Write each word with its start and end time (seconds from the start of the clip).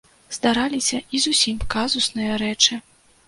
Здараліся 0.35 1.01
і 1.17 1.19
зусім 1.27 1.59
казусныя 1.75 2.39
рэчы. 2.43 2.81